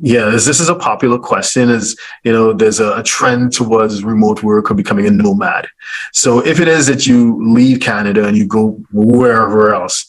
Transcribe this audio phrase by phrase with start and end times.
[0.00, 1.70] yeah, this, this is a popular question.
[1.70, 5.66] Is you know, there's a, a, trend towards remote work or becoming a nomad.
[6.12, 10.06] So if it is that you leave Canada and you go wherever else,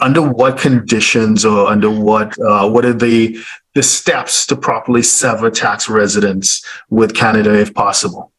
[0.00, 3.38] under what conditions or under what uh, what are the
[3.74, 8.32] the steps to properly sever tax residence with Canada if possible?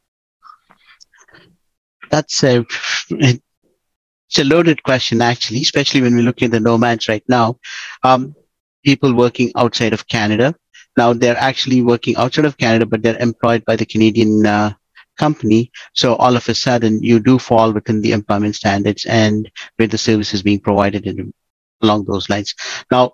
[2.09, 2.65] That's a
[3.09, 7.59] it's a loaded question actually, especially when we look at the nomads right now.
[8.03, 8.35] Um,
[8.83, 10.55] people working outside of Canada.
[10.97, 14.73] Now they're actually working outside of Canada, but they're employed by the Canadian uh,
[15.17, 15.71] company.
[15.93, 19.97] So all of a sudden, you do fall within the employment standards and with the
[19.97, 21.33] services being provided in,
[21.81, 22.55] along those lines.
[22.91, 23.13] Now,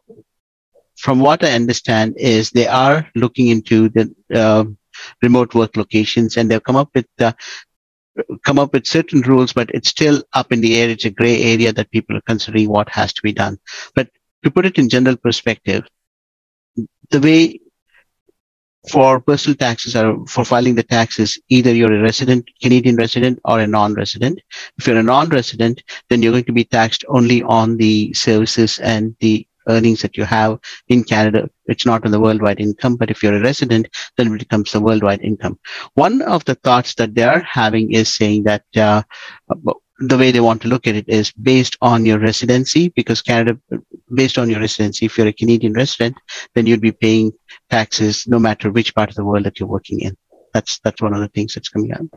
[0.97, 4.65] from what I understand, is they are looking into the uh,
[5.21, 7.33] remote work locations, and they've come up with uh,
[8.45, 10.89] come up with certain rules, but it's still up in the air.
[10.89, 13.57] It's a gray area that people are considering what has to be done.
[13.93, 14.09] But
[14.45, 15.83] to put it in general perspective,
[17.09, 17.59] the way
[18.91, 23.59] for personal taxes or for filing the taxes, either you're a resident, Canadian resident or
[23.59, 24.39] a non-resident.
[24.77, 29.15] If you're a non-resident, then you're going to be taxed only on the services and
[29.19, 31.49] the earnings that you have in Canada.
[31.65, 34.79] It's not on the worldwide income, but if you're a resident, then it becomes the
[34.79, 35.57] worldwide income.
[35.95, 39.01] One of the thoughts that they are having is saying that uh,
[39.97, 43.57] the way they want to look at it is based on your residency, because Canada,
[44.13, 46.15] based on your residency, if you're a Canadian resident,
[46.53, 47.31] then you'd be paying
[47.69, 50.15] taxes no matter which part of the world that you're working in.
[50.53, 52.07] That's that's one of the things that's coming out.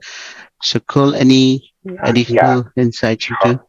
[0.62, 1.72] So, Cole, any
[2.04, 2.82] additional yeah.
[2.82, 3.60] insights you do?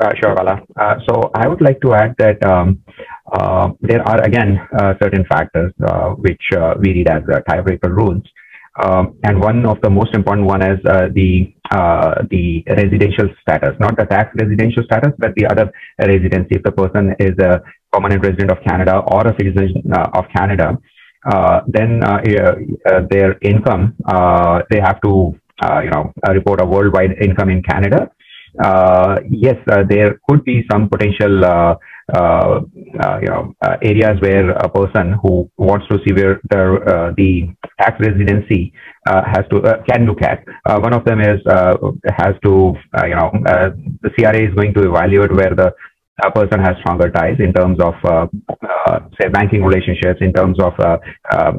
[0.00, 0.62] Uh, sure, Vala.
[0.80, 2.82] Uh, so I would like to add that um,
[3.30, 8.22] uh, there are again uh, certain factors uh, which uh, we read as tiebreaker rules,
[8.80, 13.74] um, and one of the most important one is uh, the uh, the residential status,
[13.78, 16.56] not the tax residential status, but the other residency.
[16.56, 20.78] If the person is a permanent resident of Canada or a citizen uh, of Canada,
[21.66, 22.00] then
[23.10, 23.94] their income
[24.70, 25.34] they have to
[25.84, 28.21] you know report a worldwide income in Canada uh,
[29.30, 31.74] yes, uh, there could be some potential uh,
[32.14, 32.60] uh,
[33.00, 37.48] uh you know uh, areas where a person who wants to see where the the
[37.80, 38.72] tax residency
[39.06, 40.44] has to can look at.
[40.82, 41.40] one of them is
[42.18, 42.74] has to
[43.04, 43.30] you know
[44.02, 45.72] the CRA is going to evaluate where the
[46.24, 48.26] a person has stronger ties in terms of, uh,
[48.62, 50.98] uh, say, banking relationships, in terms of uh,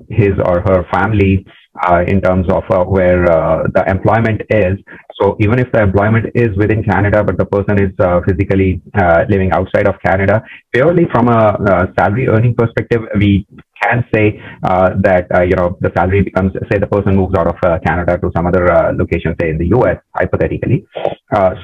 [0.10, 1.44] his or her family,
[1.88, 4.78] uh, in terms of uh, where uh, the employment is.
[5.24, 9.24] So even if the employment is within Canada, but the person is uh, physically uh,
[9.30, 13.48] living outside of Canada, purely from a, a salary earning perspective, we
[13.82, 17.58] can say uh, that you know the salary becomes say the person moves out of
[17.86, 18.66] Canada to some other
[18.98, 20.86] location, say in the US, hypothetically.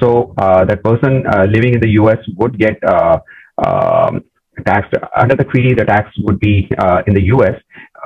[0.00, 4.24] so that person living in the US would get um,
[4.66, 5.74] taxed under the treaty.
[5.74, 6.68] The tax would be
[7.06, 7.56] in the US,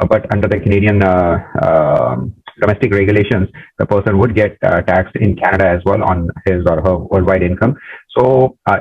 [0.01, 3.49] uh, but under the Canadian uh, um, domestic regulations,
[3.79, 7.43] the person would get uh, taxed in Canada as well on his or her worldwide
[7.43, 7.77] income.
[8.17, 8.79] So uh,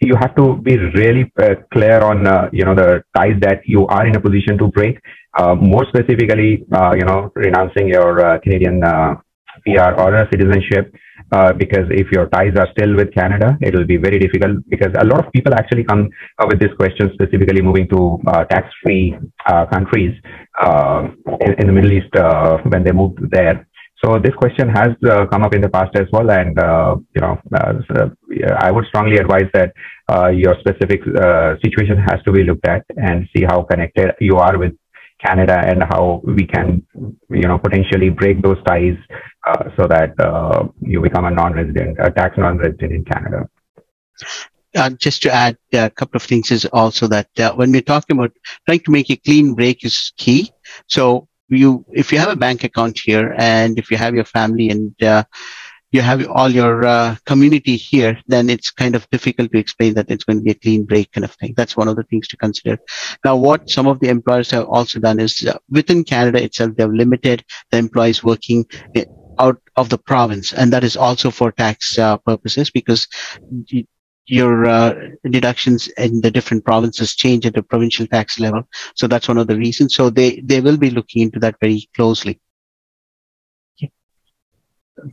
[0.00, 3.86] you have to be really uh, clear on uh, you know the ties that you
[3.86, 4.98] are in a position to break.
[5.72, 6.50] more specifically,
[6.98, 8.82] you know, renouncing your Canadian
[9.66, 10.94] PR or citizenship
[11.32, 14.92] uh, because if your ties are still with Canada, it will be very difficult because
[14.98, 19.16] a lot of people actually come uh, with this question, specifically moving to uh, tax-free
[19.46, 20.14] uh, countries
[20.60, 21.08] uh,
[21.40, 22.12] in, in, the Middle East
[22.64, 23.66] when they move there.
[24.04, 24.90] So this question has
[25.30, 26.56] come up in the past as well, and
[27.14, 27.40] you know,
[28.58, 29.72] I would strongly advise that
[30.34, 31.00] your specific
[31.64, 34.72] situation has to be looked at and see how connected you are with
[35.24, 36.84] Canada and how we can,
[37.30, 38.96] you know, potentially break those ties
[39.46, 43.48] uh, so that uh, you become a non-resident, a tax non-resident in Canada.
[44.74, 48.16] Uh, just to add a couple of things is also that uh, when we're talking
[48.16, 48.32] about
[48.66, 50.50] trying to make a clean break is key.
[50.86, 54.70] So you, if you have a bank account here and if you have your family
[54.70, 55.24] and uh,
[55.92, 60.10] you have all your uh, community here, then it's kind of difficult to explain that
[60.10, 61.54] it's going to be a clean break kind of thing.
[61.56, 62.78] That's one of the things to consider.
[63.24, 66.88] Now, what some of the employers have also done is uh, within Canada itself, they've
[66.90, 68.64] limited the employees working
[68.94, 69.04] eh,
[69.38, 73.06] out of the province, and that is also for tax uh, purposes because
[74.26, 74.94] your uh,
[75.30, 78.62] deductions in the different provinces change at the provincial tax level.
[78.94, 79.94] So that's one of the reasons.
[79.94, 82.40] So they they will be looking into that very closely.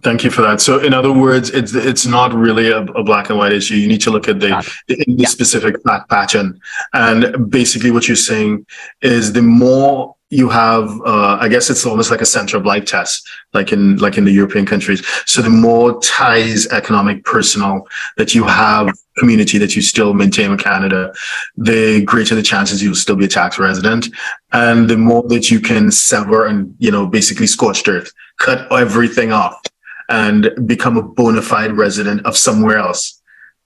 [0.03, 0.59] Thank you for that.
[0.59, 3.75] So, in other words, it's it's not really a, a black and white issue.
[3.75, 4.49] You need to look at the,
[4.87, 5.27] the yeah.
[5.27, 6.59] specific fact pattern.
[6.93, 8.65] And basically, what you're saying
[9.01, 12.85] is the more you have, uh, I guess it's almost like a center of life
[12.85, 15.03] test, like in, like in the European countries.
[15.25, 17.87] So the more ties, economic, personal
[18.17, 21.13] that you have community that you still maintain with Canada,
[21.57, 24.07] the greater the chances you'll still be a tax resident.
[24.51, 29.31] And the more that you can sever and, you know, basically scorched earth, cut everything
[29.31, 29.61] off
[30.09, 33.19] and become a bona fide resident of somewhere else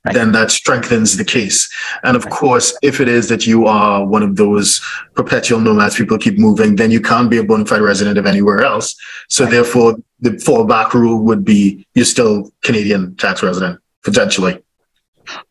[0.05, 0.15] Right.
[0.15, 1.69] then that strengthens the case.
[2.03, 2.33] And of right.
[2.33, 4.81] course, if it is that you are one of those
[5.15, 8.63] perpetual nomads, people keep moving, then you can't be a bona fide resident of anywhere
[8.63, 8.95] else.
[9.29, 9.51] So right.
[9.51, 14.61] therefore, the fallback rule would be you're still Canadian tax resident, potentially.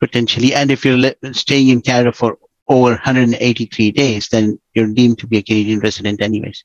[0.00, 0.54] Potentially.
[0.54, 2.38] And if you're li- staying in Canada for
[2.68, 6.64] over 183 days, then you're deemed to be a Canadian resident anyways.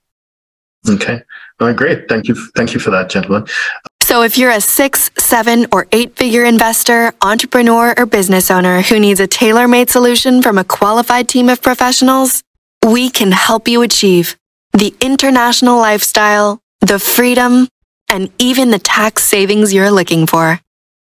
[0.87, 1.21] Okay.
[1.59, 2.07] All right, great.
[2.07, 2.35] Thank you.
[2.55, 3.47] Thank you for that, gentlemen.
[4.03, 8.99] So if you're a six, seven, or eight figure investor, entrepreneur, or business owner who
[8.99, 12.41] needs a tailor made solution from a qualified team of professionals,
[12.85, 14.37] we can help you achieve
[14.71, 17.67] the international lifestyle, the freedom,
[18.07, 20.61] and even the tax savings you're looking for.